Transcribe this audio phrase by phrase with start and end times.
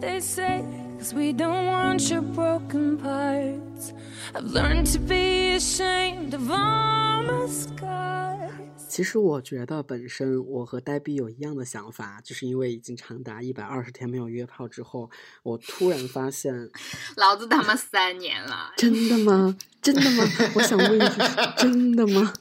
[0.00, 0.64] they say,
[0.98, 3.92] cause we don't want your broken parts.
[4.34, 8.50] I've learned to be ashamed of all my scars.
[8.88, 15.08] 其实我觉得本身我和呆逼有一样的想法，就是因为已经长达一百二十天没有约炮之后，
[15.44, 16.68] 我突然发现，
[17.16, 19.56] 老子他妈三年了，真的吗？
[19.80, 20.24] 真的吗？
[20.56, 21.22] 我想问一句，
[21.56, 22.32] 真的吗？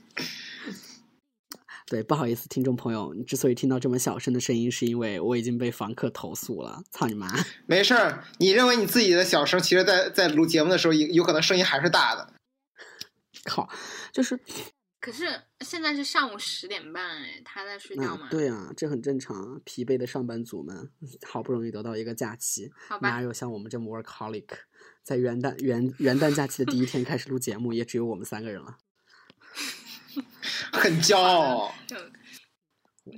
[1.89, 6.83] 对，不好意思，听众朋友，你之所以听到这么小声的声音，是因为我已经被房客投诉了。
[6.91, 7.27] 操你妈！
[7.65, 12.31] 没事儿，你认为你自己的小声，其实在在录节目的时候，有有可能声音还是大的。
[13.43, 13.67] 靠，
[14.13, 14.39] 就是
[15.01, 18.27] 可是现在是上午十点半，哎，他在睡觉吗？
[18.29, 19.59] 对啊，这很正常。
[19.65, 20.91] 疲惫的上班族们，
[21.25, 22.71] 好不容易得到一个假期，
[23.01, 24.45] 哪有像我们这么 workaholic，
[25.01, 28.77] 在元旦元元旦假期的第一天开始录节目，也只有我们三个人了。
[30.73, 31.73] 很骄傲。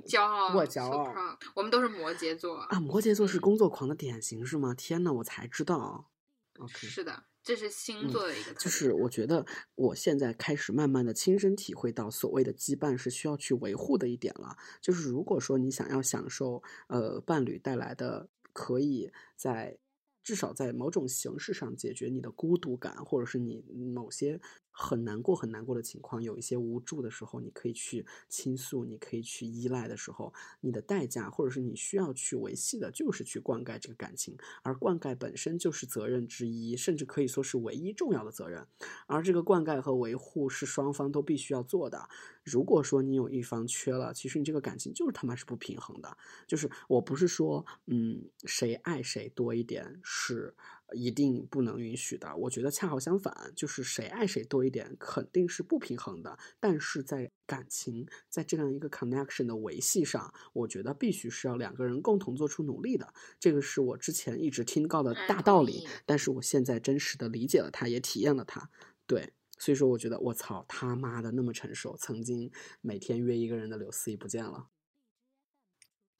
[0.06, 1.12] 骄傲，我骄傲
[1.54, 4.72] 我们都是摩羯座，啊，摩羯座是工作狂的典型是吗？
[4.74, 6.10] 天呐，我才知道。
[6.58, 8.70] OK，是的，这是星座的一个特就。
[8.70, 14.56] 是我觉得我现在开始慢慢的亲身体会到所谓的羁绊是需要去维护的一点了。
[14.80, 19.76] 就是如果说你想要享受呃伴侣带来的，可以在
[20.22, 23.62] 至少在某种形式上解决你的孤独感，或者是你
[23.94, 24.40] 某些
[24.72, 38.66] 很难过很难过的情况，有一些无助的时候，你可以去倾诉，你可以去依赖的时候，你的代价或者是你需要去维系的，就是去灌溉这个感情，而灌溉本身就是责任之一，甚至可以说是唯一重要的责任。
[39.06, 42.08] 而这个灌溉和维护是双方都必须要做的。
[42.42, 46.16] 如果说你有一方缺了，其实你这个感情就是他妈是不平衡的。
[46.46, 50.54] 就是我不是说，嗯，谁爱谁多一点是
[50.94, 52.34] 一定不能允许的。
[52.36, 56.38] 我觉得恰好相反，就是谁爱谁多一点肯定是不平衡的。
[56.60, 63.12] 但是在感情在这样一个 connection 的维系上，我觉得必须是要两个人共同做出努力的。
[63.38, 68.70] 这个是我之前一直听到的嗯大道理，但是我现在真实的理解了它，也体验了它。
[69.06, 72.50] 对，所以说我觉得我操他妈的那么成熟，曾经
[72.80, 74.68] 每天约一个人的刘思怡不见了。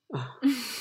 [0.08, 0.38] 啊，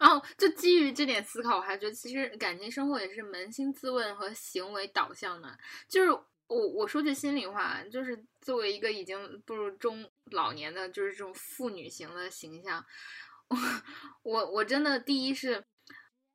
[0.00, 5.58] 然后就基于这点思考，我还觉得其实感情生活也是扪心自问和行为导向的。
[5.88, 12.84] 就是我我说句心里话，就是作为一个已经步入中老年的，就是这种妇女型的形象，
[13.48, 13.58] 我
[14.22, 15.64] 我我真的第一是。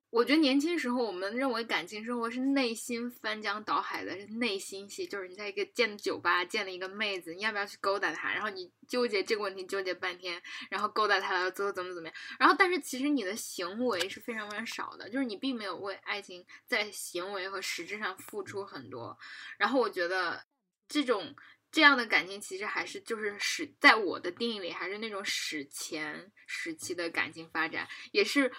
[0.09, 8.31] 我觉得年轻时候，我们认为感情生活是内心翻江倒海的，是内心戏，就是你在一个见酒吧见了一个妹子，你要不要去勾搭她？
[8.31, 12.15] 然后你纠结这个问题，纠结半天，然后勾搭她了，最后怎么怎么样？
[12.39, 19.17] 然后，但是其实你的行为是非常非常少的，就是你并没有为爱情在行为和实质上付出很多。
[19.57, 20.41] 然后我觉得
[20.87, 21.35] 这种
[21.69, 28.49] 这样的感情，其实还是就是史在我的定义里，还是那种史前时期的感情发展，也是。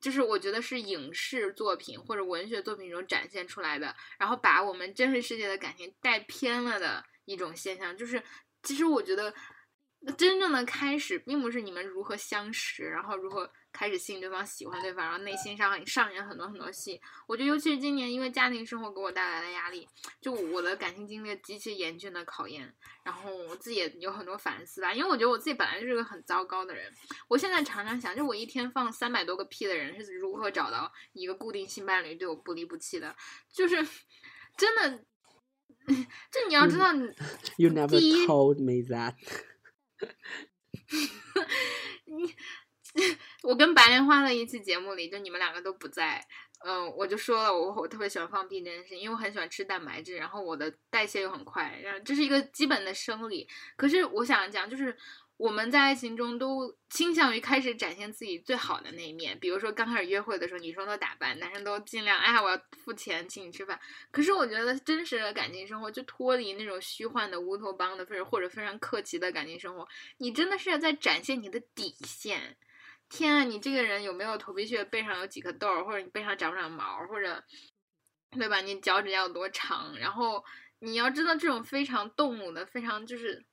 [0.00, 7.96] 就是我觉得是影视作品或者文学作品中展现出来的，然后把我们真实世界的感情带偏了的一种现象。
[7.96, 8.22] 就是
[8.62, 9.34] 其实我觉得
[10.16, 17.00] 真正的开始，并不是你们如何相识，然后如何开始吸引对方、喜欢对方，然后内心上上演很多很多戏。
[17.26, 19.88] 我觉得，尤其是今年，因为家庭生活给我带来的压力，
[20.20, 22.74] 就我的感情经历了极其严峻的考验，
[23.04, 24.92] 然后我自己也有很多反思吧。
[24.92, 26.92] 因为我觉得我自己本来就是个很糟糕的人，
[27.28, 33.14] 我现在常常想，就我一天放三百多个屁的人是如何找到一个固定性伴侣对我不离不弃的，
[33.52, 33.76] 就是
[34.56, 35.04] 真的。
[36.30, 37.02] 这你要知道 你
[37.56, 39.14] ，You never 第一 told me that
[42.04, 42.36] 你，
[43.42, 46.24] 我跟白莲花的一期节目里，就你们两个都不在，
[46.64, 53.48] 嗯，我就说了，我我特别喜欢放屁这件事情，因为我很喜欢吃蛋白质，然后我的代谢又很快，然后这是一个基本的生理。
[53.76, 54.96] 可是我想讲，就是
[55.36, 63.78] 我们在爱情中都倾向于开始展现自己最好的那一面，比如说刚开始约会的时候，女生都打扮，男生都尽量，哎，我要付钱请你吃饭。
[64.10, 72.56] 可是我觉得真实的感情生活就脱离那种虚幻的乌托邦的，或者或者非常客气的感情生活，你真的是在展现你的底线。
[73.08, 74.84] 天啊，你这个人有没有头皮屑？
[74.84, 77.42] 背上有几颗痘儿，或者你背上长不长毛，或者
[78.30, 78.60] 对吧？
[78.60, 79.96] 你脚趾甲有多长？
[79.98, 80.44] 然后
[80.80, 83.44] 你要知道，这种非常动物的，非常就是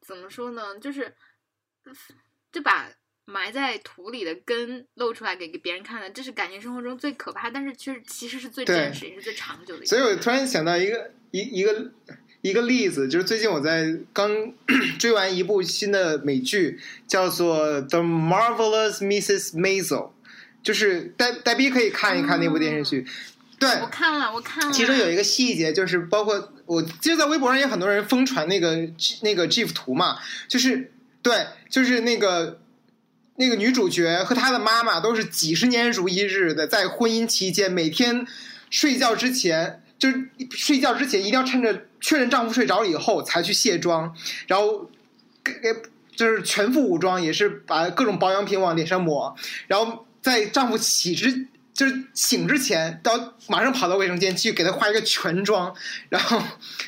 [0.00, 0.78] 怎么说呢？
[0.78, 1.14] 就是
[2.50, 2.90] 就把
[3.24, 9.86] 埋在土里的根露出来给给别人看的，这是感情生活中最可怕，但是其实其实是最真实也是最长久的一个。
[9.86, 11.92] 所以我突然想到一个一一个
[12.42, 14.52] 一个例子，就是最近我在刚
[14.98, 19.54] 追完一部新的美剧，叫做《The Marvelous Mrs.
[19.54, 19.86] Maisel》，
[20.62, 23.06] 就是呆呆逼可以看一看那部电视剧。
[23.60, 24.72] 对，我看了，我看了。
[24.72, 28.90] 其中有一个细节，就是包括我其实在微博上也很多人疯传那个
[29.22, 30.18] 那个 GIF 图嘛，
[30.48, 30.90] 就是
[31.22, 32.58] 对，就是那个
[33.36, 38.26] 那个女主角和她的妈妈都是几十年如一日的，在婚姻期间每天
[38.68, 44.14] 睡觉之前，就是睡觉之前一定要趁着确认丈夫睡着了以后才去卸妆，
[44.46, 44.90] 然后
[45.42, 45.74] 给给
[46.14, 49.34] 就是全副武装，也是把各种保养品往脸上抹，
[49.66, 55.74] 然后在丈夫起之就是醒之前，到马上跑到卫生间去给他化一个全妆，
[56.10, 56.42] 然后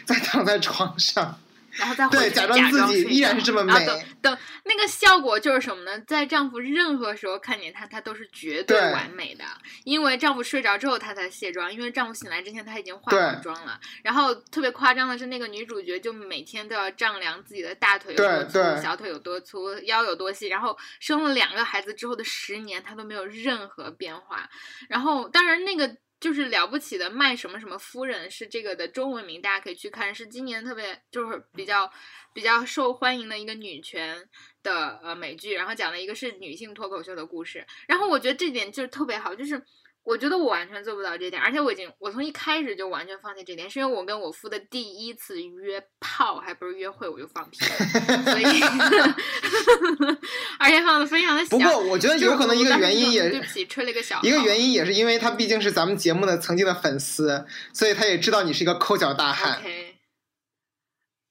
[0.05, 1.39] 再躺在床上。
[1.79, 3.73] 然后再回假装装自己睡依然是这么美。
[3.87, 5.99] 等等那个效果就是什么呢？
[6.07, 9.45] 在丈夫任何时候看见她，她都是绝对对完美的，
[9.85, 13.79] 因为丈夫睡着之后她才卸妆，因为丈夫醒来之前她已经化好妆了。
[14.03, 20.49] 然后特别夸张的是，那个女主角就每天都要丈量自己的大腿有多粗，小腿有多粗，腰有多细。
[20.49, 24.49] 然后生了两个孩子之后的十年，她都没有任何变化。
[24.89, 25.97] 然后当然那个。
[26.21, 31.91] 就是了不起的卖什么什么夫人是这个的中文名，大家可以去看，是今年特别就是比较
[32.33, 34.29] 比较受欢迎的一个女权
[34.63, 37.67] 的呃美剧，然后讲了一个是女性脱口秀的故事。
[37.87, 39.63] 然后我觉得这点就是特别好，就是
[40.05, 48.61] 我觉得我完全做不到这点，而且我已经我从一开始就完全放弃这点，是因为我跟我夫的第一次约炮还不是约会我就放屁了，所以
[50.61, 51.57] 而且放的非常的小。
[51.57, 59.59] 不过我觉得有可能一个原因也对不起，吹了一个小一个原因也是因为他毕竟是咱们节目的曾经的粉丝，所以他也知道你是一个抠脚大汉。
[59.59, 59.95] OK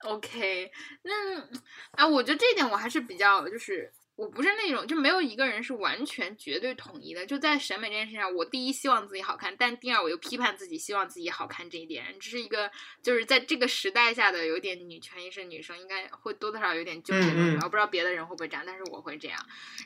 [0.06, 0.72] OK，
[1.04, 1.40] 那
[1.92, 7.25] 啊，我觉得这一点我还是比较，就是我不是那种就没有一个人是完全绝对统一的。
[7.25, 12.69] 就在审美这件事上，我第一希望自己好看，但第二我又批判自己希望自己好看这一点，这是一个
[13.01, 17.27] 就是在这个时代下的有点女权意识女生应该会多多少少有点纠结。
[17.62, 19.39] 我不知道别的人会不会这样，但是我会这样。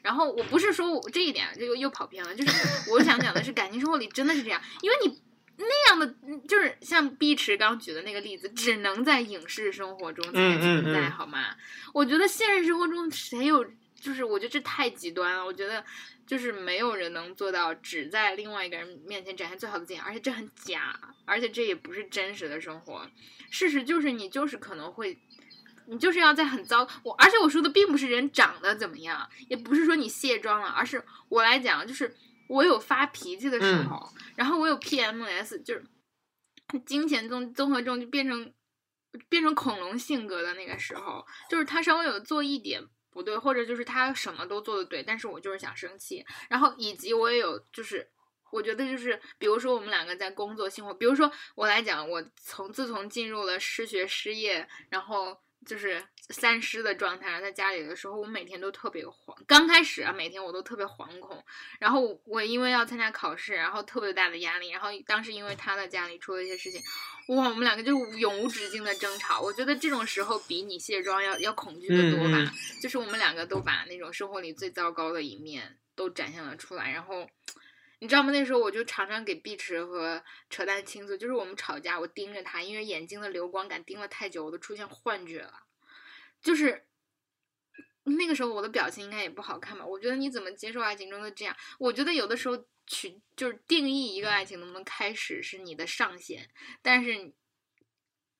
[0.04, 5.22] 然后我不是说我这一点就又又跑偏了，就是我想讲的是感情生活里真的是这样，因为你。
[5.60, 11.56] 那样的嗯就是像碧池刚举的那个例子，只能在影视生活中才嗯嗯存在，嗯好吗？
[11.96, 13.66] 我觉得现实生活中谁有，
[14.00, 15.46] 就是我觉得这太极端了。
[15.46, 15.84] 我觉得
[16.26, 23.10] 就是没有人能做到只在另外一个人面前展现最好的自己，而且这很假，而且这也不是真实的生活。
[23.50, 25.18] 事实就是你就是可能会。
[25.90, 32.14] 你就是要在很糟，我而且我说的并不是人长得怎么样，也不是说你卸妆了，而是我来讲，就是
[32.50, 35.86] 我有发脾气的时嗯候，然后我有 PMS，就是
[36.86, 38.54] 金钱综综合症就变成
[39.30, 42.84] 变成恐龙性格的那个时候，就是他稍微有做一点
[43.18, 48.10] 不对，或者就是他什么都做的对，但是我就是想生气，然后以及我也有就是。
[48.50, 59.36] 我觉得就是，比如说我们两个在工作生活，比如说我来讲，我从自从进入了失学失业，然后就是三失的状态，在家里的时候，我每天都特别惶。
[59.46, 61.44] 刚开始啊，每天我都特别惶恐。
[61.78, 64.70] 然后我因为要参加考试，然后特别大的压力。
[64.70, 66.82] 然后当时因为他的家里出了一些事情，
[67.28, 69.42] 哇，我们两个就永无止境的争吵。
[69.42, 72.54] 我觉得这种时候比你卸妆要要恐惧的多吧。
[72.82, 77.30] 就是我们两个都把那种生活里最糟糕的一面都展现了出来，然后。
[78.00, 78.32] 你知道吗？
[78.32, 85.64] 那时候我就常常给碧池和扯淡倾诉，就是我们吵架，我盯着他，因为眼睛的流光感盯了太久，我都出现幻觉了。
[86.40, 86.86] 就是
[88.04, 89.84] 那个时候我的表情应该也不好看吧？
[89.84, 91.58] 我觉得你怎么接受爱情中的这样？
[91.80, 96.50] 我觉得有的时候取就是定义一个爱情能不能开始是你的上限，
[96.82, 97.34] 但是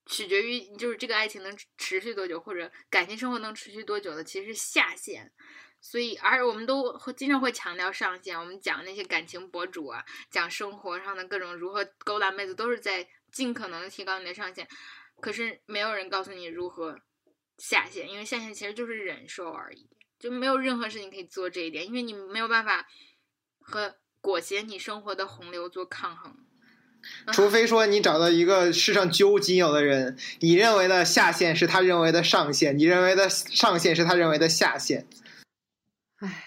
[0.06, 5.32] 取决于就是这个爱情能持续多久，或者感情生活能持续多久的，其实是下限。
[5.80, 8.36] 所以，而我们都会经常会强调上限。
[8.36, 14.66] 我们讲那些感情博主啊，讲生活上的各种如何勾搭妹子，都是在尽可能的提高你的上限。
[15.20, 16.98] 可是没有人告诉你如何
[17.58, 19.88] 下限，因为下限其实就是忍受而已，
[20.18, 22.88] 就没有任何事情可以做这一点，因为你没有办法
[23.60, 26.36] 和裹挟你生活的洪流做抗衡。
[27.32, 35.06] 除非说你找到一个世上绝无仅有的人，你认为的下限是他认为的上限，你认为的上限是他认为的下限。
[36.16, 36.44] 唉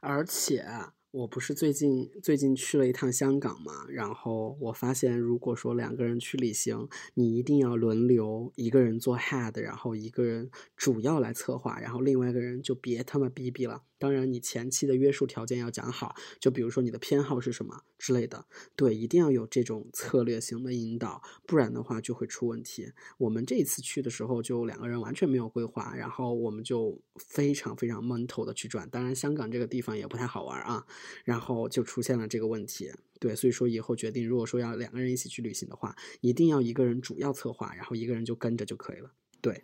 [0.00, 13.84] 而且啊我不是最近最近去了一趟香港嘛，然后我发现，如果说两个人去旅行，你一定要轮流，一个人做 head，然后一个人主要来策划，然后另外一个人就别他妈逼逼了。
[13.96, 18.44] 当然，你前期的约束条件要讲好，就比如说你的偏好是什么之类的，
[18.76, 22.92] 对，一定要有这种策略型的引导，不然的话就会出问题。
[23.16, 28.86] 我们这一次去的时候，就两个人完全没有规划，然后我们就非常非常闷头的去转。
[28.90, 30.84] 当然，香港这个地方也不太好玩啊，
[31.24, 32.90] 然后就出现了这个问题。
[33.20, 39.10] 对，所以说以后决定，如果说要两个人一起去旅行的话，一定要一个人主要策划，然后一个人就跟着就可以了。
[39.40, 39.62] 对，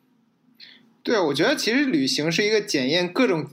[1.02, 3.50] 对，我觉得其实旅行是一个检验各种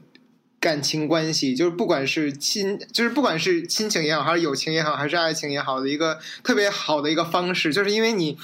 [0.60, 8.38] 感情关系，就是不管是亲，就是不管是亲情也好，还是友情也好，还是爱情也好的一个特别好的一个方式，就是因为你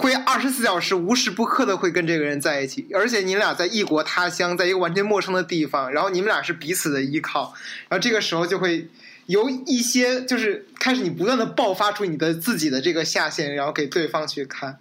[0.00, 7.52] 会二十四小时无时不刻的会跟这个人在一起，而且你俩在异国他乡，在一个完全陌生的地方，然后你们俩是彼此的依靠，
[7.88, 8.88] 然后这个时候就会
[9.26, 14.78] 由一些就是开始你不断的爆发出你的自己的这个下限，然后给对方去看，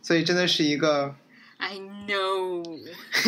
[0.00, 1.16] 所以真的是一个。
[1.64, 1.78] I
[2.08, 2.60] know，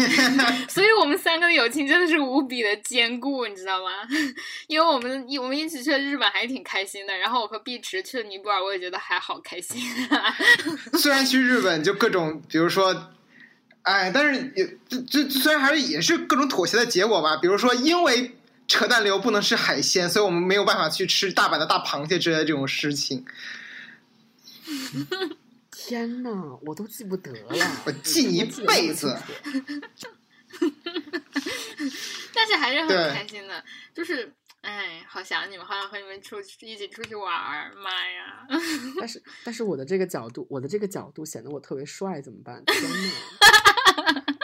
[0.68, 3.90] 所以我们三个的友情真的是无比的坚固，你知道吗？
[4.66, 7.16] 因为我们我们一起去了日本，还挺开心的。
[7.16, 9.80] 然后我和碧池去了尼泊尔，我也觉得还好开心。
[10.98, 13.12] 虽然去日本就各种，比如说，
[13.82, 17.36] 哎，但是也这这虽然还是也是各种妥协的结果吧。
[17.36, 18.34] 比如说，因为
[18.66, 23.24] 扯淡流不能吃海鲜，所以我们没有办法去吃大阪的大螃蟹之类的这种事情。
[25.74, 26.30] 天呐，
[26.64, 29.14] 我都记不得了， 我记你一辈子。
[32.32, 33.62] 但是还是很开心的，
[33.92, 38.46] 就是哎，好想你们，好想和你们出去一起出去玩儿，妈呀！
[38.98, 42.64] 但是 但是我的这个角度，我的这个角度显得我特别帅，怎么办？
[42.64, 43.10] 天呐！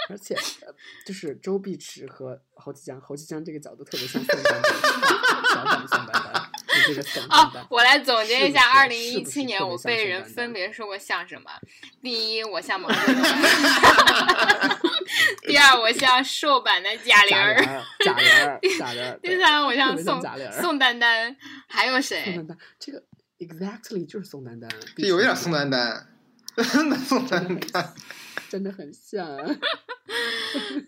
[0.08, 0.36] 而且
[1.06, 4.62] 就是周碧池和侯继江，侯继江这个角度特别像宋丹丹，
[5.54, 6.39] 小短宋丹丹。
[7.30, 11.50] 哦，我来总结一下，二零一七年我被人分别说过像什么？
[12.02, 13.14] 第一，我像毛泽东；
[15.46, 17.54] 第二，我像瘦版的贾玲儿；
[18.04, 20.20] 贾玲儿，贾玲儿；第三，我像宋
[20.60, 21.36] 宋丹丹。
[21.68, 22.22] 还有谁？
[22.24, 23.02] 宋丹丹，这个
[23.38, 26.06] exactly 就是宋丹丹，有一点宋丹丹，
[27.06, 27.94] 宋丹丹
[28.48, 29.26] 真的很像。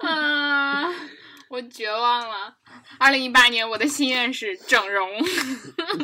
[0.00, 0.92] 啊。
[1.52, 2.56] 我绝望了。
[2.98, 5.06] 二零一八年，我的心愿是整容。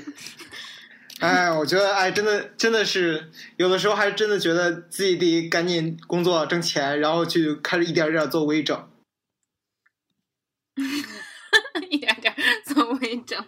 [1.21, 8.91] 哎，我觉得，哎，真的，真的是有的时候，还真的觉得自己得赶紧工作挣钱，然后去开始一点点做微整。
[11.89, 12.37] 一点点
[12.67, 13.43] 做微整。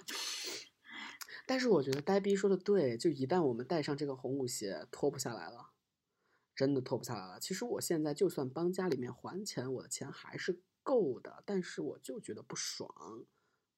[1.46, 5.72] 但是我觉得呆逼说的对，就一旦我们戴上这个红舞鞋，脱不下来了，
[6.56, 7.38] 真的脱不下来了。
[7.38, 10.62] 其实我现在就算帮家里面还钱，我的钱还是。
[10.90, 12.90] 够的，但是我就觉得不爽，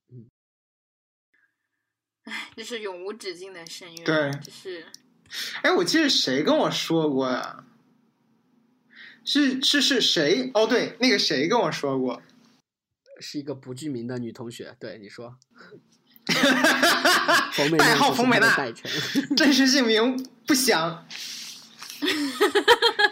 [0.09, 0.31] 嗯，
[2.23, 4.87] 哎，这是永无止境的深渊，对，就是，
[5.61, 7.66] 哎，我记得谁跟我说过呀？
[9.26, 10.50] 是是是谁？
[10.54, 12.23] 哦，对，那个谁跟我说过？
[13.21, 15.37] 是一个不具名的女同学，对你说，
[17.78, 18.57] 代号冯美娜，
[19.37, 20.16] 真实姓名
[20.47, 21.07] 不详。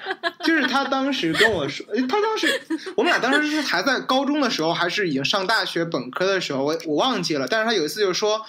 [0.51, 2.61] 就是他当时跟我说， 他当时
[2.97, 7.47] 我们俩当时是还在高中的时候，还是已经上大学本科的时候，我我忘记了。
[7.47, 8.45] 但是他有一次就说，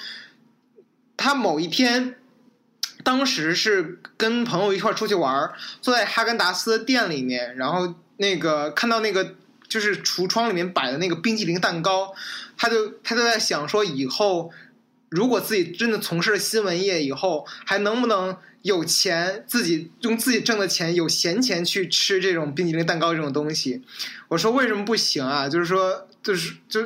[1.15, 2.15] 他某一天，
[3.03, 9.35] 当时是跟朋友一块出去玩，坐在哈根达斯店里面，然后那个看到那个
[9.67, 12.15] 就是橱窗里面摆的那个冰淇淋蛋糕，
[12.57, 14.51] 他就他就在想说，以后
[15.11, 18.35] 如果自己真的从事了新闻业，以后还能不能？
[18.63, 23.81] 有钱自己用自己挣的钱有闲钱去吃这种冰淇淋蛋糕这种东西，
[24.27, 25.49] 我说为什么不行啊？
[25.49, 26.79] 就是说就是就，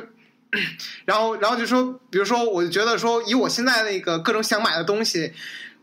[1.04, 5.34] 然后然后就说，比如说我就觉得说以我现在那个各种想买的东西，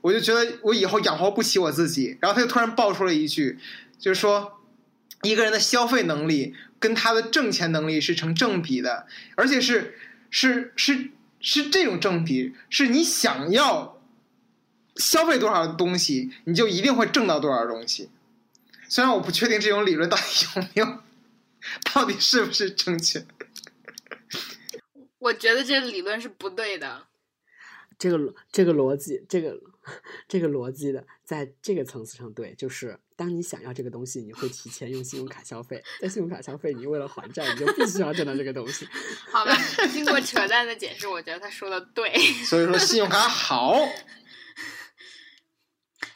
[0.01, 2.17] 我就觉得我以后养活不起我自己。
[2.19, 3.59] 然后他就突然爆出了一句，
[3.99, 4.59] 就是说
[5.21, 9.93] 一个人的消费能力跟他的挣钱能力是成正比的，而且是
[10.31, 11.11] 是是
[11.43, 13.93] 是这种正比，是你想要。
[14.97, 18.11] 消费多少东西，你就一定会挣到多少东西。
[18.87, 20.99] 虽然我不确定这种理论到底有没有，
[21.91, 23.25] 到底是不是正确。
[25.17, 27.07] 我觉得这个理论是不对的。
[27.97, 29.59] 这个这个逻辑，这个
[30.29, 38.87] 这个逻辑的，在这个层次上对，就是当你想要这个东西，你会提前用信用卡消费，在信用卡消费，你为了还债，你就必须要挣到这个东西。
[39.31, 39.55] 好吧，
[39.91, 42.11] 经过扯淡的解释，我觉得他说的对。
[42.45, 43.77] 所以说，信用卡好。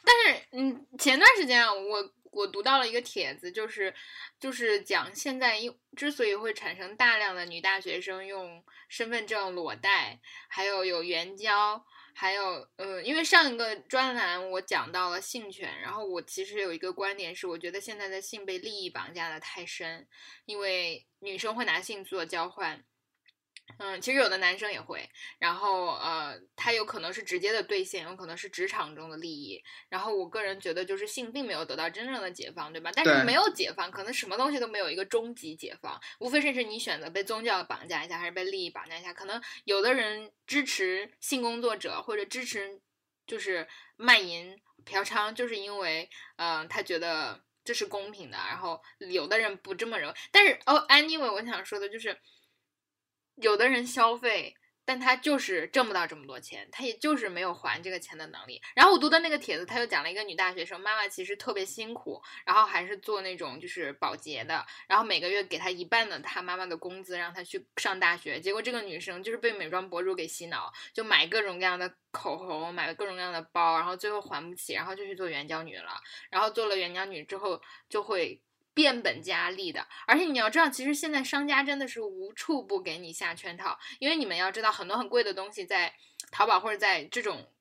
[0.04, 3.94] 但是，嗯，前段时间啊，我我读到了一个帖子，就是
[4.40, 11.84] 就是讲现在因之所以会产生大量的女大学生用身份证裸贷，还有有援交，
[12.20, 20.08] 还有呃，因为上一个专栏我讲到了性权，然后我其实有一个观点是，我觉得现在的性被利益绑架的太深，
[20.44, 22.84] 因为女生会拿性做交换。
[23.76, 25.08] 嗯，其实有的男生也会，
[25.38, 29.62] 然后呃，他有可能是直接的兑现，有可能是职场中的利益。
[29.88, 32.90] 然后我个人觉得，就是性并没有得到真正的解放，对吧？
[32.94, 39.12] 但是没有解放，可能什么东西都没有一个终极解放，无非是是你选择被宗教绑架一下，还是被利益绑架一下。
[39.12, 42.80] 可能有的人支持性工作者，或者支持
[43.26, 48.38] 就是卖淫嫖娼，就是因为嗯，他觉得这是公平的。
[48.38, 52.18] 然后有的人不这么认为，但是哦，anyway，我想说的就是。
[53.40, 54.54] 有的人消费，
[54.84, 58.60] 但他就是挣不到这么多钱，他也就是没有还这个钱的能力。
[58.74, 68.40] 然后我读的那个帖子，他又讲了一个女大学生，妈妈其实特别辛苦，然后还是做那种就是保洁的，然后每个月给她一半的她妈妈的工资，让她去上大学。
[68.40, 76.00] 结果这个女生就是被美妆博主给洗脑，就买各种各样的口红，买了各种各样的包，然后最后还不起，然后就去做援交女了。
[76.30, 78.42] 然后做了援交女之后，就会。
[78.78, 85.92] 变本加厉的，而且你要知道，其实现在商家真的是无处不给你下圈套，因为你们要知道，很多很贵的东西在
[86.30, 87.52] 淘宝或者在这种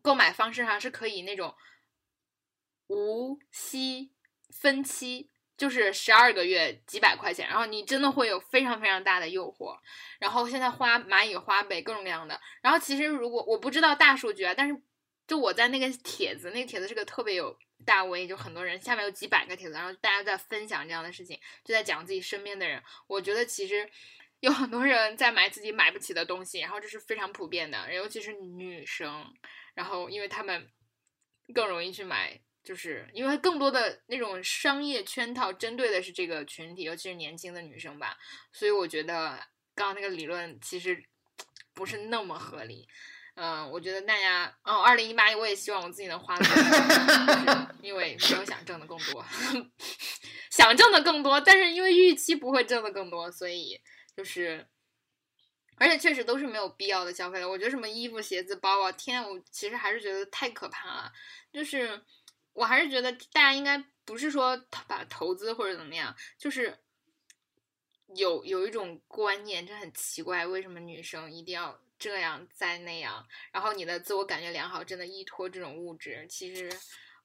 [0.00, 1.54] 购买方式上是可以那种
[2.86, 4.14] 无息
[4.48, 5.28] 分期，
[5.58, 9.76] 就是十二个月几百块钱，然后你真的会有非常非常大的诱惑。
[10.18, 14.82] 然后现在花蚂蚁花呗各种各样的，然后其实如果我不知道大数据啊，但是
[15.26, 17.54] 就我在那个帖子，那个帖子是个特别有。
[17.84, 22.82] 大 V 就很多人，下面有几百个帖子，然后大家在分享这样的事情，就在讲自己身边的人。
[23.06, 23.88] 我觉得其实
[24.40, 29.32] 有很多人在买自己买不起的东西，然后这是非常普遍的，尤其是女生。
[29.74, 30.68] 然后因为他们
[31.54, 38.18] 更容易去买，就是因为更多的那种商业圈套针对的是这个群体，尤其是年轻的女生吧。
[38.52, 39.38] 所以我觉得
[39.74, 41.04] 刚刚那个理论其实
[41.72, 42.88] 不是那么合理。
[43.70, 49.24] 我觉得大家，哦，二零一八，我也希望我自己能花的， 因为没有想挣的更多，
[50.50, 53.80] 想挣的更多，但是因为预期不会挣的更多，所以
[54.16, 54.66] 就是，
[55.76, 57.48] 而且确实都是没有必要的消费了。
[57.48, 61.12] 我觉得什么衣服、鞋子、包啊，天，我其实还是觉得太可怕了。
[61.52, 62.02] 就是
[62.54, 66.76] 我还是觉得大家应该不是说把投资或者怎么样，就是
[68.16, 71.80] 有有一种观念，这很奇怪，为什么女生一定要？
[71.98, 76.26] 这样再那样，然后你的自我感觉良好，真的依托这种物质。
[76.28, 76.70] 其实，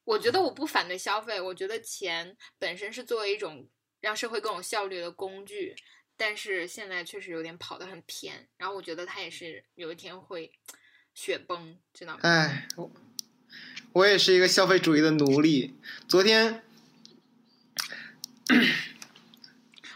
[0.04, 3.70] 我觉得我不反对消费，我觉得钱本身是作为一种
[4.02, 5.76] 让社会更有效率的工具。
[6.16, 10.52] 但是现在确实有点跑得很偏，然后我觉得它也是有一天会
[11.14, 12.20] 雪崩，知道吗？
[12.24, 12.92] 哎，我
[13.94, 15.76] 我也是一个消费主义的奴隶。
[16.08, 16.64] 昨天。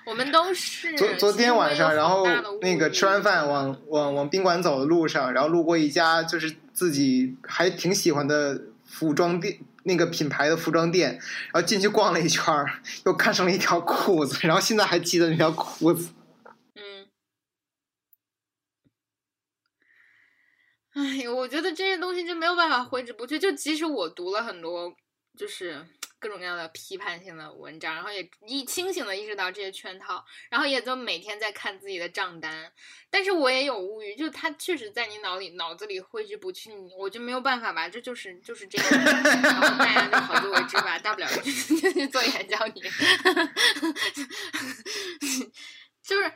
[0.07, 2.25] 我们都是昨昨天晚上，然后
[2.61, 11.19] 那个吃完饭往往往宾馆走的路上，然后路过一家就是自己还挺喜欢的服装店，那个品牌的服装店，
[11.51, 12.45] 然后进去逛了一圈
[13.05, 16.13] 又看上了一条裤子，然后现在还记得那条裤子。
[16.75, 17.09] 嗯，
[20.93, 24.95] 哎，我觉得这些东西就没有办法挥之不去，就即使我读了很多，
[25.37, 25.85] 就是。
[26.27, 32.69] 各种各样的批判性的文章，然后也一清醒的意识到这些圈套，然后也都每天在看自己的账单，
[33.09, 38.89] 但是我也有物欲，就他确实在你脑里脑子里挥之不去，我就没有办法吧，这就是就是这样，
[39.41, 41.41] 然后大家就好自为之吧，大不了就
[41.93, 42.81] 去做眼教你，
[46.03, 46.29] 就是。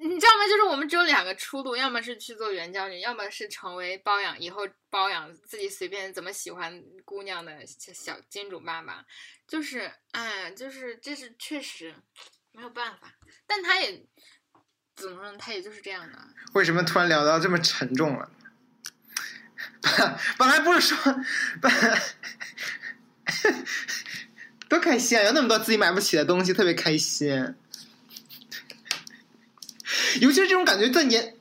[0.00, 0.46] 你知道吗？
[0.48, 9.04] 就是我们只有两个出路，要么是去做援交女，要么是成为包养以后包养自己随便怎么喜欢姑娘的小金主爸爸。
[9.46, 11.94] 就是，哎，就是这是确实
[12.52, 13.12] 没有办法，
[13.46, 14.06] 但他也
[14.96, 15.36] 怎么说？
[15.36, 16.18] 他也就是这样的。
[16.54, 18.30] 为什么突然聊到这么沉重了？
[20.38, 20.96] 本来不是说，
[21.60, 21.72] 本
[24.68, 25.22] 多开心啊！
[25.24, 27.54] 有那么多自己买不起的东西，特别开心。
[30.20, 31.34] 尤其是这种感觉在年，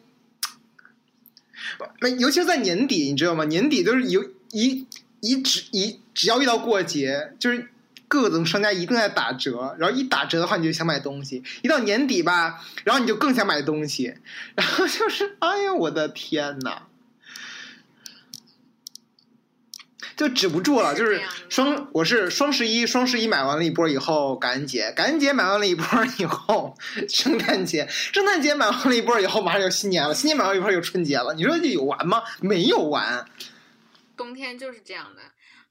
[2.00, 3.46] 没，尤其是在年底，你知道吗？
[3.46, 4.88] 年底都是有一
[5.20, 7.70] 一只一只要遇到过节，就是
[8.08, 11.44] 各种商家一定在打折，然后一打折的话，你就想买东西。
[11.62, 14.16] 一到年底吧，然后你就更想买东西，
[14.56, 16.84] 然后就是，哎呀，我的天呐！
[20.16, 25.86] 就止不住了，就是双，我是双十一，双十一买完了一波以后，感恩节，感恩节买完了一波
[26.20, 26.78] 以后，
[27.10, 32.24] 圣诞节，圣诞节买完了一波以后，马上就新年了，新年买完一波就春节了，你说这有完吗？
[32.42, 33.26] 没有完。
[34.16, 35.22] 冬天就是这样的，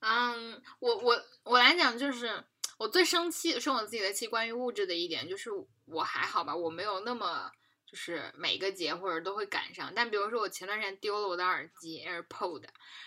[0.00, 2.42] 嗯，我我我来讲，就是
[2.78, 5.50] 我最生气，生我自己的气，关于物质的一点，就是
[5.86, 7.50] 我还好吧，我没有那么
[7.88, 12.64] 就是每个节或者都会赶上，但比如说我前段时间丢了我的耳机 AirPod，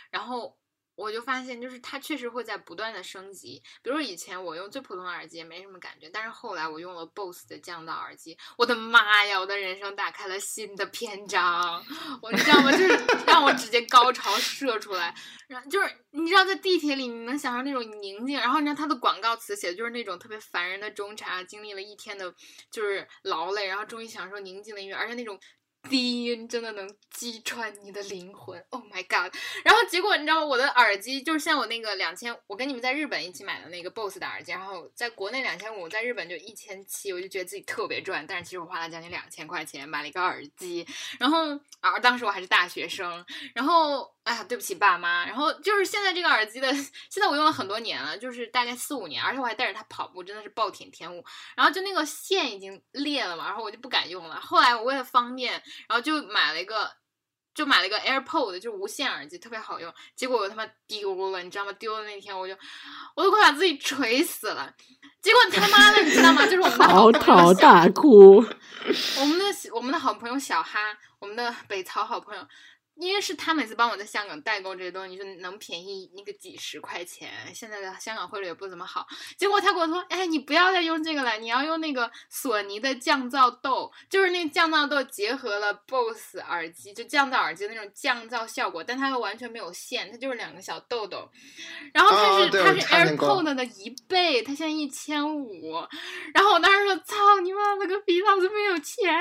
[0.10, 0.58] 然后。
[0.96, 3.62] 我就发现，就是它确实会在不断的升级。
[3.82, 11.84] 比如以前我用最普通的耳机也没什么感觉，但是后来我用了 BOSS 的降噪耳机，我的妈呀，我的人生打开了新的篇章。
[12.22, 12.72] 我你知道吗？
[12.72, 12.88] 就是
[13.28, 15.14] 让我直接高潮射出来。
[15.48, 18.40] 然后就是你知道，在地铁里你能想象那种宁静。
[18.40, 22.34] 然后你知道它的广告词写的就是那种特别烦人的中茶，经历了一天的
[22.72, 25.40] 就是劳累，然后终于享受宁静的音乐，而且那种
[25.90, 28.60] 低音真的能击穿你的灵魂。
[28.72, 29.06] Oh my。
[29.08, 29.34] god！
[29.64, 30.46] 然后结果你知道吗？
[30.46, 38.26] 我的耳机就是像我那个两千，我跟你们在日本一起买的那个 BOSS 的耳机，然后在国内两千五，在日本就一千七，我就觉得自己特别赚。
[38.28, 40.86] 但是其实我花了将近两千块钱买了一个耳机，
[41.20, 45.26] 然后啊，当时我还是大学生，然后哎呀，对不起爸妈。
[45.26, 51.24] 然后就是现在这个耳机的，现在我用了很多年了，就是大概四五年，而且我还带着它跑步，真的是暴殄天物。
[51.56, 54.40] 然后就那个线已经裂了嘛，然后我就不敢用了。
[54.40, 55.54] 后来我为了方便，
[55.88, 56.92] 然后就买了一个。
[57.56, 59.92] 就买了一个 AirPod，就是无线耳机，特别好用。
[60.16, 61.72] 结果我他妈丢了，你知道吗？
[61.80, 62.54] 丢的那天我就，
[63.16, 64.72] 我都快把自己锤死了。
[65.22, 66.46] 结果他妈的，你知道吗？
[66.46, 68.36] 就是我们的嚎啕大哭。
[69.20, 70.80] 我们的我们的好朋友小哈，
[71.18, 72.48] 我们的北曹好朋友。
[72.98, 77.30] 因为是他每次帮我在香港代购这些东西，就能便宜那个几十块钱。
[77.54, 79.06] 现在的香港汇率也不怎么好，
[79.38, 91.30] 结果他跟我说：“哎，你不要再用这个了，你要用那个索尼的降噪豆，就是那降噪豆结合了 BOSS 耳机，就降噪耳机那种降噪效果，但它又完全没有线，它就是两个小豆豆。
[91.94, 95.74] 然后它是它是 AirPod 的一倍，它现在一千五。
[96.34, 99.14] 然后我当时说：操你妈了个逼，老子没有钱。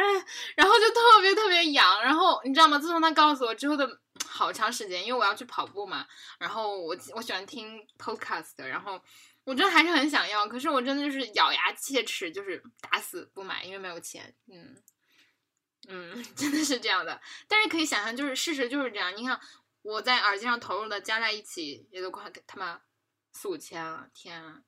[0.54, 2.00] 然后就特别特别痒。
[2.04, 2.78] 然后你知道吗？
[2.78, 3.52] 自从他告诉我。
[3.64, 6.06] 之后的好长时间，因为我要去跑步嘛，
[6.38, 9.02] 然后我我喜欢听 podcast，然后
[9.42, 14.36] 我真的还是很想要，可是我真的就是咬牙切齿，就是打死不买，因为没有钱。
[14.52, 14.76] 嗯
[15.88, 17.18] 嗯， 真的是这样的。
[17.48, 19.16] 但是可以想象，就是事实就是这样。
[19.16, 19.40] 你看
[19.80, 22.78] 我在耳机上投入的加在一起也都快他妈
[23.32, 24.60] 四五千了，天啊！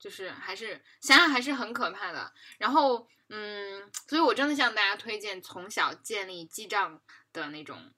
[0.00, 2.34] 就是还是想想还是很可怕的。
[2.58, 7.00] 然后嗯，所以我真的向大家推荐从小建立记账。
[7.34, 7.92] 的那种，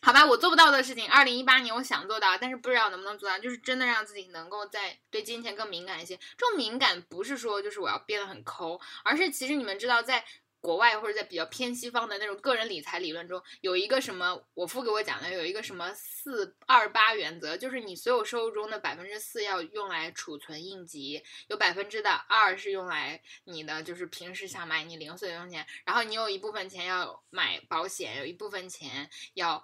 [0.00, 6.16] 好吧，我做不到的事情，二零一八年我想做到，但是不知道能不能做到，就是真的让自己能够在对金钱更敏感一些。
[6.36, 10.24] 这种敏感不是说就是我要变得很抠，而是其实你们知道在。
[10.62, 29.62] 国外或者在比较偏西方的那种个人理财理论中，有一个什么我父给我讲的，有一个什么四二八原则，就是你所有收入中的百分之四要用来储存应急，有百分之的二是用来你的就是平时想买你零碎用钱，然后你有一部分钱要买保险，有一部分钱要。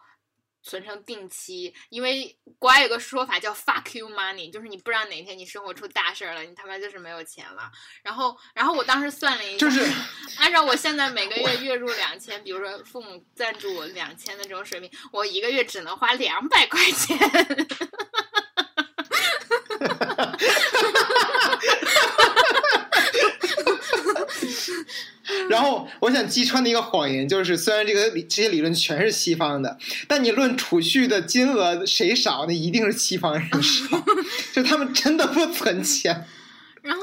[0.62, 7.70] 存成定期，因为国外有个说法叫 “fuck you money”，就是你不知道哪天你生活出大事儿了，你他妈就是没有钱了。
[8.02, 9.84] 然后，然后我当时算了一下，就是
[10.38, 17.18] 按照我现在每个月月入两千，比如说父母赞助我两千的这种水平，我一个月只能花两百块钱。
[25.50, 34.02] 然后我想击穿的一个谎言就是，虽然这个理这些理论全是西方的，但你论储蓄的金额谁少，那一定是西方人少，
[34.52, 36.26] 就他们真的不存钱。
[36.80, 37.02] 然后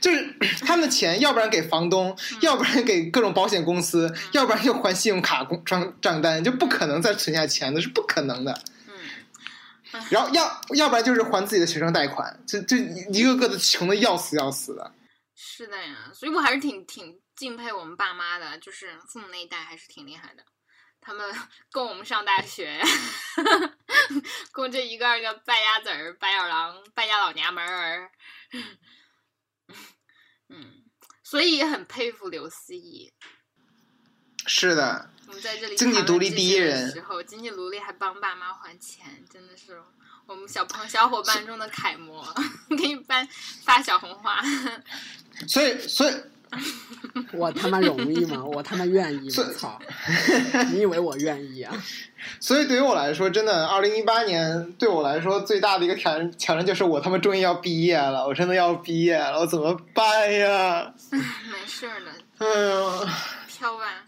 [0.00, 8.60] 就是他们的钱，要不然给房东，要不然给各种保险公司，要不然就还信用卡公账账单，就不可能再存下钱的，是不可能的。
[8.88, 12.76] 嗯，然后要要不然就是还自己的学生贷款，就就
[13.12, 14.92] 一个个的穷的要死要死的。
[15.34, 20.42] 是的呀，所以我还是挺挺敬佩我们爸妈的，就是父母那一代还是挺厉害的，
[21.00, 21.30] 他们
[21.70, 22.82] 供我们上大学，
[24.52, 28.10] 供这一个二个败家子儿、白眼狼、败家老娘们儿，
[30.48, 30.84] 嗯，
[31.22, 33.12] 所以也很佩服刘思怡。
[34.46, 39.82] 是的，我们在这里经济独立第一人时候，经济独立还帮爸妈还钱，真的是。
[40.26, 42.24] 我们小朋小伙伴中的楷模，
[42.76, 43.24] 给你颁
[43.62, 44.42] 发小红花。
[45.46, 46.14] 所以，所以，
[47.32, 48.44] 我他妈容易吗？
[48.44, 49.44] 我他妈愿意吗？
[49.56, 49.78] 操！
[50.72, 51.84] 你以为我愿意啊？
[52.40, 60.92] 所以，对于我来说，真的，二零一八年对我来说最大的一个挑战，挑战就是我他妈终于要毕业了，我真的要毕业了，我怎么办呀？
[61.10, 62.12] 没事的。
[62.38, 63.14] 哎呀，
[63.48, 64.04] 飘吧。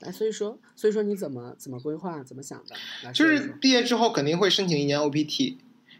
[0.00, 2.62] 哎，所以说，所以说你怎么怎么规划，怎么想
[3.02, 3.12] 的？
[3.12, 5.56] 就是毕业之后肯定会申请一年 OPT，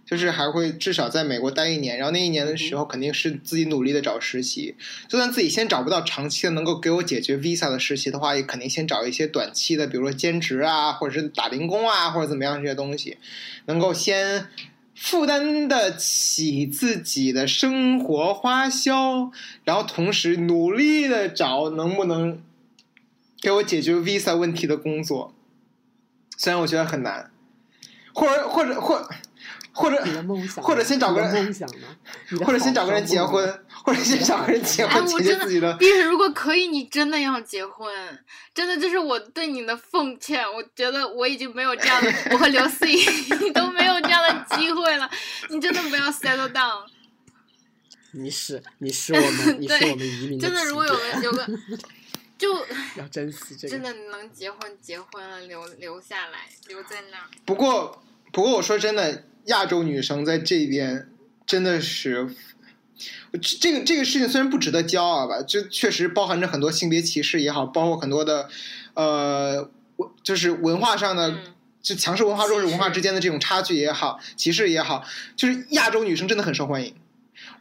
[0.07, 4.77] 就是还会至少在美国待一年，然后那一年的时候肯定是自己努力的找实习，
[5.09, 13.19] 就算自己先找不到长期的能够给我解决 visa 的实习的话，也肯定先找一些短期的，比如说兼职啊，或者是打零工啊，或者怎么样这些东西，
[13.66, 14.47] 能够先
[14.95, 19.31] 负担得起自己的生活花销，
[19.64, 22.40] 然后同时努力的找能不能。
[23.38, 25.33] 给我解决 visa 问题的工作，
[26.38, 27.31] 虽然我觉得很难，
[28.14, 29.09] 或者或者或
[29.77, 30.03] 或者
[30.62, 31.87] 或者先找个人梦想呢？
[32.47, 35.77] 或者先找个人结婚，或者先找个人结婚解决自己的。
[35.79, 37.87] 但是如果可以，你真的要结婚，
[38.55, 40.43] 真的这是我对你的奉劝。
[40.51, 43.05] 我觉得我已经没有这样的，我和刘思怡
[43.53, 45.11] 都没有这样的机会了。
[45.51, 46.87] 你真的不要 settle down。
[48.12, 51.47] 你是你是我们你是我们移民真的，如果有个有个。
[52.39, 52.55] 就
[52.97, 53.69] 要珍惜这个。
[53.73, 57.25] 真的能结婚结婚了，留留下来，留在那儿。
[57.47, 61.09] 不过，不过我说真的，亚洲女生在这边
[61.47, 62.29] 真的是，
[63.33, 68.49] 这这个这个事情虽然不值得骄傲吧，就确实包含着很多性别歧视也好，包括很多的
[68.95, 71.29] 呃，我就是文化上的。
[71.29, 71.39] 嗯，
[71.87, 75.05] 就强势文化、弱势文化之间的这种差距也好，歧视也好，
[75.37, 76.93] 就是亚洲女生真的很受欢迎。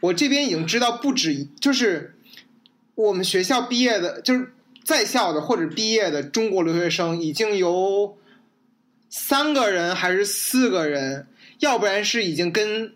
[0.00, 2.16] 我这边已经知道不止一，就是
[2.96, 8.18] 我们学校毕业的，就是在校的或者毕业的中国留学生，已经有
[9.08, 12.94] 三个人还是四个人，要不然是已经跟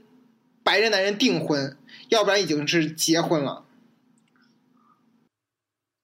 [0.62, 3.66] 白人男人订婚，要不然已经是结婚了。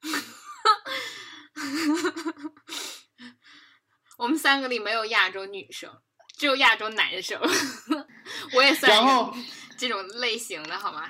[4.19, 5.91] 我们三个里没有亚洲女生，
[6.39, 7.41] 只有亚洲男生。
[8.55, 9.41] 我也算然后是
[9.77, 11.09] 这种类型的，好吗？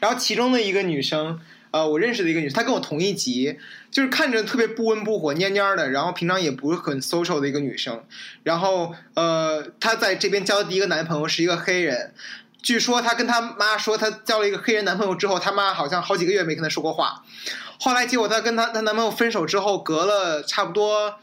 [0.00, 1.40] 然后其中的一个女生，
[1.74, 3.58] 呃，我认识的一个女生，她跟我同一级，
[3.90, 8.04] 就是看着特别不温不火、蔫蔫的，然后平常也不是很 social 的一个女生。
[8.44, 12.14] 然后，呃，她在这边交的第一个男朋友是一个黑人。
[12.62, 17.24] 据说她跟她妈说，她交了一个黑人男朋友之后，她妈好像好几个月没跟她说过话。
[17.80, 21.16] 后来结果她跟她她男朋友分手之后，隔了差不多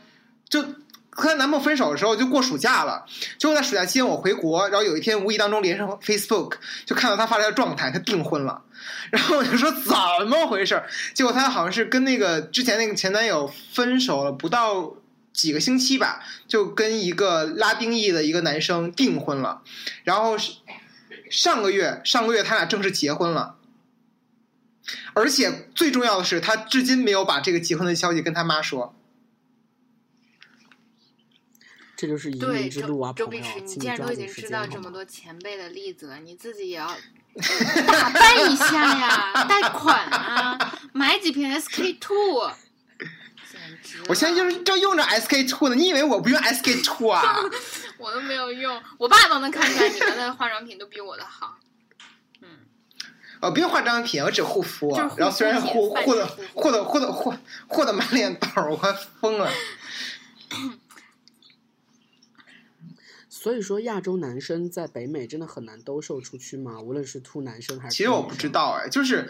[0.50, 0.66] 就
[1.12, 3.06] 和她男朋友分手的时候就过暑假了。
[3.38, 6.54] 结果在暑假期间我回国，然后有一天无意当中连上 Facebook，
[6.86, 8.63] 就看到她发了条状态，她订婚了。
[9.12, 10.88] 然后我就说怎么回事儿？
[11.13, 14.95] 结果她好像是跟那个之前那个前男友分手了不到
[15.34, 19.62] 几个星期吧，就跟一个拉丁裔的一个男生订婚了。
[20.04, 20.36] 然后
[21.30, 23.56] 上个月上个月他俩正式结婚了。
[25.13, 28.95] 而且最重要的是，他至今没有把这个结婚的消息跟他妈说。
[32.02, 36.88] 这就是移对，民之路啊，周周律师，，你既然都已经知道这么多前辈的例子了，你自己也要
[37.86, 42.50] 打扮一下呀，贷款啊，买几瓶 SK two。
[43.52, 44.02] 简直！
[44.10, 47.36] 我现在就是正用着 SK two 呢，你以为我不用 SK two 啊？
[48.00, 51.60] 我都没有用，我爸都能看出来你们的化妆品都比我的好。
[52.42, 52.50] 嗯，
[53.42, 54.98] 哦，不用化妆品，我只护肤。
[55.18, 57.32] 然后虽然护护的护的护的护
[57.68, 59.48] 护的满脸 痘，我快疯了。
[63.41, 66.80] 所以说，亚洲男生在北美真的很难兜售出去吗？
[66.80, 69.27] 无论是秃男生还是其实我不知道哎，就是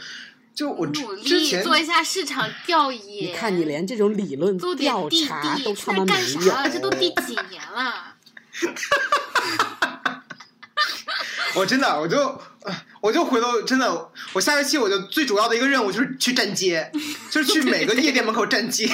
[0.53, 1.23] 就我之努力
[1.63, 3.31] 做一下市场调 研。
[3.31, 6.73] 你看，你连这种理论调查都他妈没啥有。
[6.73, 8.15] 这都第几 年了？
[11.55, 12.17] 我真的我就
[12.63, 16.91] 呃我就回头真的，我下学期我就最主要的一个任务就是去站街，
[17.29, 18.89] 就是去每个夜店门口站街。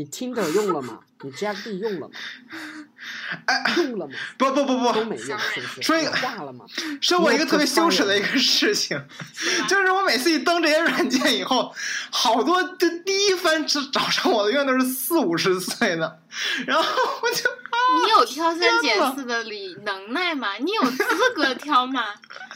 [0.00, 0.98] 你听着用了吗？
[1.20, 2.14] 你 Jack D 用了吗？
[3.44, 4.14] 哎，用了吗？
[4.38, 5.82] 不不不不，都没用，是不是？
[5.82, 6.64] 说一个你化了吗？
[7.02, 8.98] 说我一个特别羞耻的一个事情，
[9.68, 11.74] 就是我每次一登这些软件以后，
[12.10, 16.22] 好多就第一番找找上我的永远都是四五十岁的，
[16.66, 16.82] 然后
[17.22, 17.50] 我就
[18.02, 20.54] 你有挑三拣四的理能耐吗？
[20.54, 22.06] 你有资格挑吗？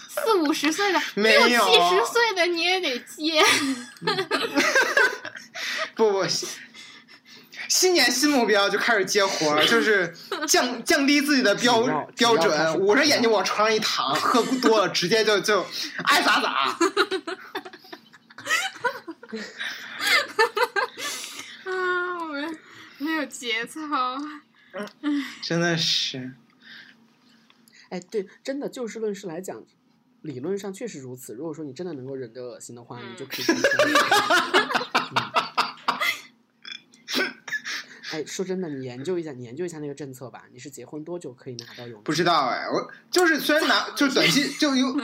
[0.09, 3.45] 四五十岁的，没有六七十岁的你也得接。
[5.95, 6.25] 不 不。
[7.75, 10.15] 新年新目标就开始接活儿， 就是
[10.47, 11.83] 降降低自己的标
[12.17, 15.67] 标准，捂着眼睛往床上一躺，喝多了 直接就就
[16.05, 16.79] 爱咋咋。
[21.65, 22.57] 啊，我们
[22.99, 23.81] 没有节操。
[25.43, 26.33] 真的是，
[27.89, 29.65] 哎，对，真的就事论事来讲，
[30.23, 31.35] 理论上确实如此。
[31.35, 33.45] 如果说你真的能够忍得恶心的话，你就可以
[38.15, 40.45] 哎，说真的，你研究一下，你研究一下那个政策吧。
[40.53, 42.01] 你是结婚多久可以拿到永？
[42.05, 45.01] 不知道哎，我就是虽然拿就短期就有，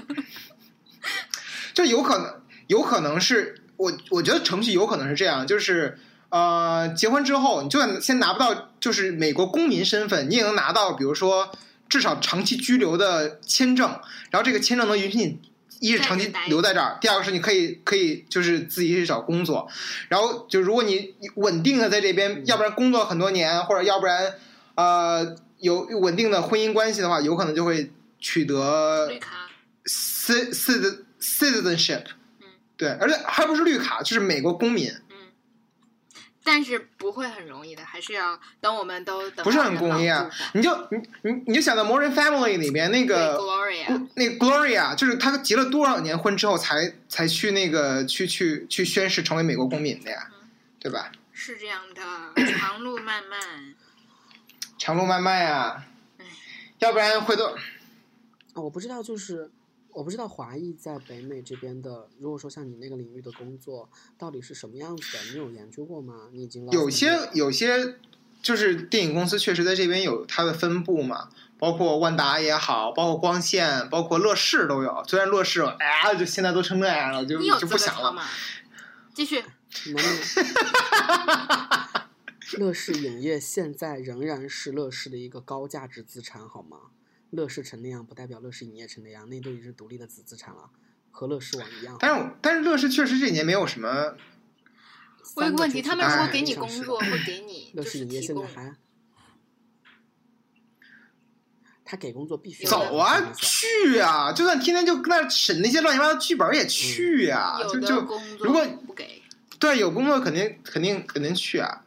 [1.74, 11.50] 就有可能有可能是我我觉得程序有可能是这样，就是呃结婚之后，你就算先拿不到就是美国公民身份，你也能拿到比如说
[11.88, 13.90] 至少长期居留的签证，
[14.30, 15.40] 然后这个签证能允许你。
[15.80, 19.68] 一是长期留在这儿，第二个是你可以可以就是自己去找工作，
[20.08, 24.34] 然后就如果你稳定的在这边，要不然工作很多年，或者要不然
[24.74, 29.10] 呃有稳定的婚姻关系的话，有可能就会取得
[29.86, 32.04] citizenship，
[32.40, 32.46] 嗯。
[32.76, 35.09] 对，而且还不是绿卡，就是美国公民，嗯，
[36.42, 40.30] 但是不会很容易的，还是要等我们都等不是很容易啊。
[40.54, 50.28] 你就你你你就想到《Modern Family》里面那个 Gloria，那 Gloria，就是他结了多少年婚之后才才去那个去去去宣誓成为美国公民的呀，
[50.78, 51.12] 对吧？
[51.32, 52.02] 是这样的，
[52.52, 53.74] 长路漫漫。
[54.78, 55.84] 长路漫漫呀
[56.18, 56.24] 唉，
[56.78, 57.54] 要不然回头啊，
[58.54, 59.50] 我不知道，就是
[59.92, 66.28] 我不知道华裔在北美这边的，如果说像你那个领域的工作到底是什么样子的，你有研究过吗？
[66.32, 67.96] 你已经有些有些
[68.42, 75.04] 就是电影公司确实在这边有它的分布嘛，包括万达也好，包括光线，包括乐视都有。
[75.06, 78.22] 虽然乐视哎呀，就现在都成那样了，就你就不想了。
[79.12, 79.44] 继续？
[82.58, 86.78] 乐视影业现在仍然是乐视的一个高价值资产，好吗？
[87.30, 90.70] 乐视成那样，不代表乐视影业成那样，那都已经是独立的子资产了，
[91.10, 91.96] 和乐视网一样。
[92.00, 94.16] 但是但是乐视确实这几年没有什么，
[95.36, 98.74] 我有个问题，他们哎说给你工作，会给你乐视影业现在还，
[101.84, 104.32] 他给工作必须走啊去啊！
[104.32, 107.58] 就算天天就跟那审那些乱七八糟剧本也去啊！
[107.62, 108.00] 就就
[108.40, 109.22] 如果不给，
[109.58, 111.84] 对有工作肯定肯定肯定去啊！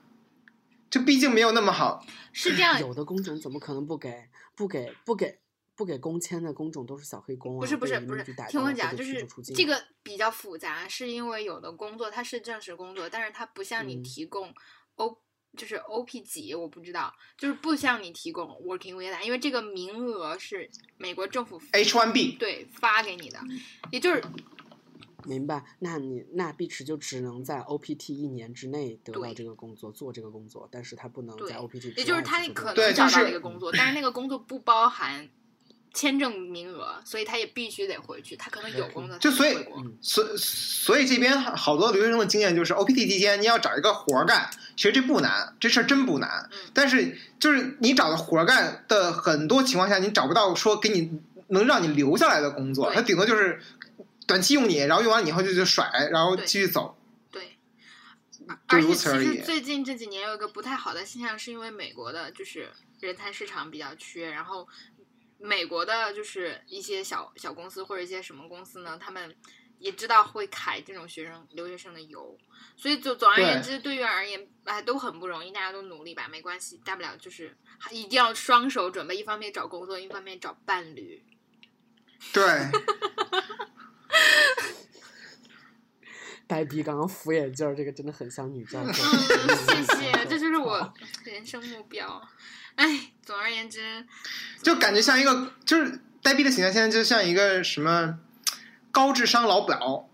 [0.90, 4.30] 这毕竟没有那么好，是这样，有的工种怎么可能不给？
[4.56, 5.40] 不给不给
[5.76, 7.62] 不给工签的工种都是小黑工啊！
[7.62, 14.54] 不是不是不是听我讲，就是这个比较复杂，是因为有的工作它是正式工作，但是它不向你嗯提供
[14.96, 15.18] O，、
[15.58, 23.40] 就是 OP 几，我不知道，就是不向你提供 Working Visa，因为这个名额是美国政府 H one B 对发给你的，
[23.92, 24.24] 也就是
[25.26, 25.64] 明白？
[25.80, 35.28] 那你那碧池就只能在 OPT 一年之内得到这个工作，做这个工作，但是他不能在 OPT 也就是他可能这个找到对就是那个工作，但是那个工作不包含
[35.94, 39.56] 签证名额，所以他也必须得回去，他可能有工作就所以
[40.02, 46.50] 所所以这边好多留学生的经验就是，OPT 期间你要找一个活儿干，其实这不难，这事儿真不难。
[46.52, 53.62] 嗯但是就是你找的活儿干的很多情况下，你找不到说给你能让你留下来的工作，他顶多就是
[54.28, 56.98] 短期用你，然后用完以后就就甩，然后继续走。
[57.32, 57.58] 对，
[58.32, 64.68] 就而且如此而已其实最近这几年有一个不太好的现象，是因为美国的就是人才市场比较缺，然后
[65.40, 69.36] 美国的就是一些小小公司或者一些什么公司呢，他们
[69.80, 72.38] 也知道会揩这种学生留学生的油，
[72.78, 77.58] 所以总总而言之，对于而言，哎，都很不容易，大家都努力吧，没关系，大不了就是
[77.92, 81.22] 一定要双手准备，一方面找工作，一方面找伴侣。
[82.32, 82.42] 对，
[86.48, 89.04] 呆逼刚刚扶眼镜儿，这个真的很像女教授。
[89.04, 92.22] 嗯，谢谢，这就是我人生目标。
[92.76, 94.06] 哎，总而言之，
[94.62, 98.20] 就感觉像一个就是呆逼的形象，现在就像一个什么
[98.92, 100.10] 高智商老鸨。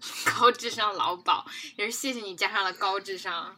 [0.24, 1.44] 高智商老鸨，
[1.76, 3.54] 也是谢谢你加上了高智商。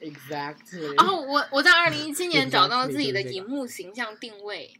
[0.00, 0.94] Exactly。
[0.98, 4.78] 然后我我在二零一七年找到了自己的荧幕形象定位，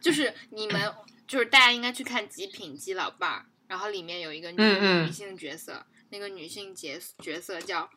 [0.00, 0.94] 就是你们
[1.28, 7.88] 就是大家应该去看《极品基佬伴儿》，然后里面有一个女、嗯嗯女性角色，那个女性角角色叫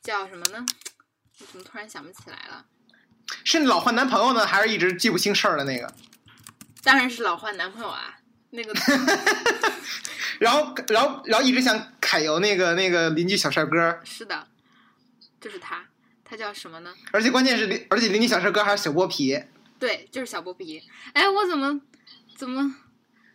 [0.00, 0.64] 叫什么呢？
[1.40, 2.64] 我怎么突然想不起来了？
[3.42, 5.92] 是老换男朋友呢，还是一直记不清事儿的那个？
[6.84, 8.20] 当然是老换男朋友啊，
[8.50, 8.72] 那个
[10.38, 14.46] 然后，然后，然后一直想揩油那个那个邻居小帅哥，是的，
[15.40, 15.84] 就是他，
[16.24, 16.94] 他叫什么呢？
[17.10, 19.42] 而且关键是邻，而且邻居小帅哥还是小剥皮。
[19.80, 20.80] 对，就是小剥皮。
[21.14, 21.80] 哎，我怎么
[22.36, 22.76] 怎么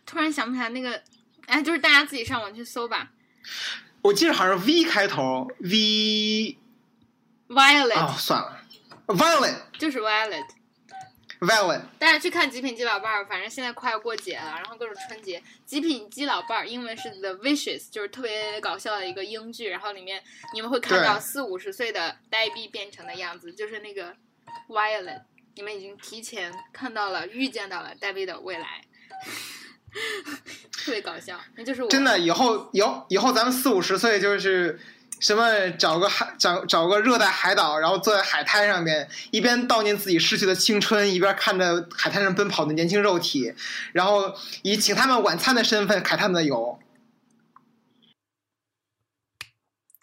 [0.06, 1.02] 突然想不起来那个？
[1.46, 3.12] 哎，就是大家自己上网去搜吧。
[4.02, 6.56] 我记得好像是 V 开头，V
[7.48, 8.60] Violet、哦，算了
[9.06, 9.56] ，Violet。
[9.78, 20.22] 就是 Violet，Violet，大家去看《极品基老伴儿》，反正现在快要过节了，然后各种春节，《极品基老伴儿》英文是 The Vicious，就是特别搞笑的一个英剧，然后里面
[20.54, 24.16] 你们会看到四五十岁的呆逼变成的样子，就是那个
[24.68, 25.22] Violet，
[25.54, 28.82] 你们已经提前看到了、预见到了呆逼的未来，
[30.86, 34.78] 特别搞笑，那就是我真的，以后以后以后咱们四五十岁就是
[35.18, 43.52] 什么找个海找找个热带海岛，然后坐在海滩上面，一边悼念自己逝去的青春，一边看着海滩上奔跑的年轻肉体，
[43.92, 46.78] 然后以请他们晚餐的身份揩他们的油。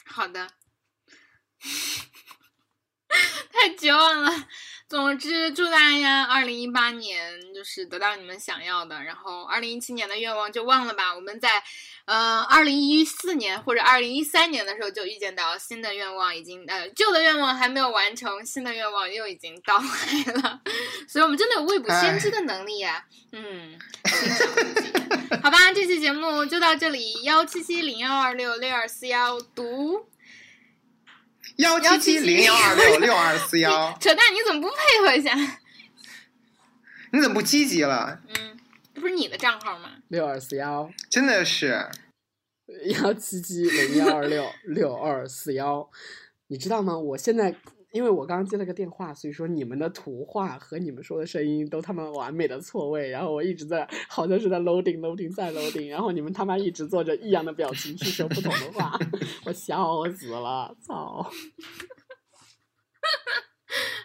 [0.04, 0.50] 好的，
[3.54, 4.48] 太绝望了。
[4.90, 11.16] 总之，祝大家二零一八年就是得到你们想要的，然后二零一七年的愿望就忘了吧。
[11.16, 11.50] 我们在
[12.06, 20.62] 呃二零一四年或者二零一三年的时候就预见到新的愿望已经呃旧的愿望还没有完成，新的愿望又已经到来了，
[21.10, 23.80] 所以我们真的有未卜先知的能力呀、嗯，
[25.42, 30.08] 好吧，这期节目就到这里，幺七七零幺二六六二四幺读。
[31.58, 35.36] 幺七七零幺二六六二四幺， 扯淡，你怎么不配合一下？
[37.12, 38.20] 你怎么不积极了？
[38.28, 38.58] 嗯，
[38.96, 39.92] 这不是你的账号吗？
[40.08, 41.88] 六二四幺真的是，
[42.86, 45.90] 幺七七零幺二六六二四幺，
[46.48, 46.98] 你知道吗？
[46.98, 47.56] 我现在
[47.94, 58.98] 因为我刚刚接了个电话，所以说你们的图画和你们说的声音都他妈完美的错位，然后我一直在好像是在 loading loading 再 loading，然后你们他妈一直做着异样的表情去说不同的话，
[59.46, 61.30] 我笑死了，操！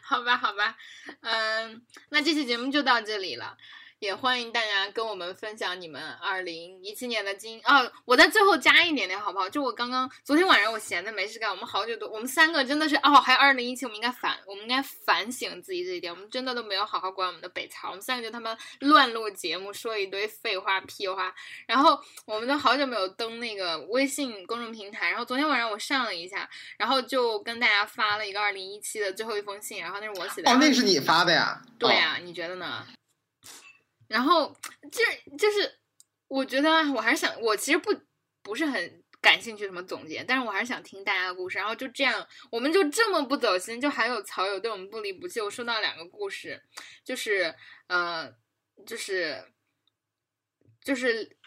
[0.03, 0.77] 好吧，好吧，
[1.23, 3.57] 嗯，那这期节目就到这里了。
[4.01, 9.49] 也欢迎大家跟我们分享你们二零一七年的经哦，我在最后加一点点好不好？
[9.51, 21.35] 就我刚刚昨天晚上我闲的没事干，我们好久都我们三个真的是哦，还有二零一七，我们应该反我们应该反省自己这一点，我们真的都没有好好管我们的北曹，我们三个就他妈乱录节目，说一堆废话屁话，
[21.67, 30.49] 然后我们都好久没有登那个微信公众平台，然后昨天晚上我上了一下，然后就跟大家发了一个二零一七的最后一封信，然后那是我写的。
[30.53, 31.61] 哦，那是你发的呀？
[31.81, 32.87] 对呀，你觉得呢？
[34.09, 34.57] 然后
[34.91, 35.79] 就是就是，
[36.27, 37.95] 我觉得我还是想，我其实不
[38.43, 41.59] 不是很感兴趣什么总结，但是我还是想听大家的故事。
[41.59, 45.41] 然后就这样，我们就这么不走心，就还有草友对我们不离不弃。
[45.41, 46.63] 我收到两个故事，
[47.05, 47.55] 就是
[47.89, 48.33] 呃，
[48.87, 49.45] 就是
[50.83, 51.38] 就是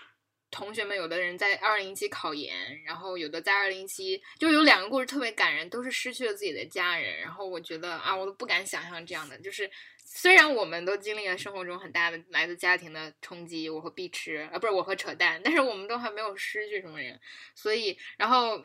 [0.52, 7.20] 同学们有的人在二零一七考研，然后有的在二零一七，就有两个故事特别感人，都是失去了自己的家人。
[7.20, 9.70] 然后我觉得啊，我都不敢想象这样的，就是。
[10.14, 17.18] 虽然我们都经历了生活中很大的来自家庭的冲击，我和碧池啊，不是我和扯淡，但是我们都还没有失去什么人，
[17.56, 18.62] 所以，然后，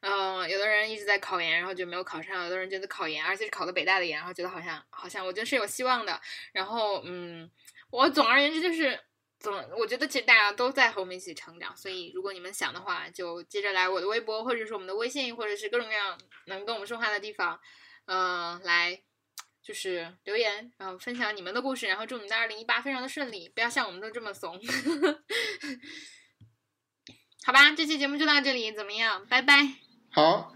[0.00, 6.20] 嗯，有的人一直在考研，然后就没有考上；有的人觉得考研，而且是考的北大的研，然后觉得好像好像，我觉得是有希望的。
[6.50, 7.48] 然后，嗯，
[7.90, 8.98] 我总而言之就是，
[9.38, 17.60] 总我觉得其实大家都在和我们一起成长，所以如果你们想的话，就接着来我的微博，或者是我们的微信，或者是各种各样能跟我们说话的地方，
[18.06, 19.02] 嗯，来。
[19.60, 24.56] 就是留言，然后分享你们的故事，然后祝你们的二零一八非常的顺利，不要像我们都这么怂。
[27.44, 29.26] 好吧，这期节目就到这里，怎么样？
[29.26, 29.74] 拜拜。
[30.10, 30.54] 好，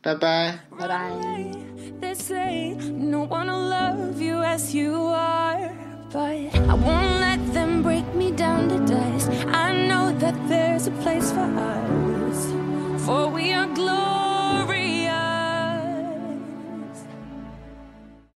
[0.00, 1.10] 拜拜，拜拜。
[6.12, 9.30] but I won't let them break me down to dust.
[9.48, 13.58] I know that there's a place for us, for we are.